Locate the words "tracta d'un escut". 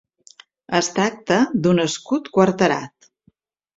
0.95-2.31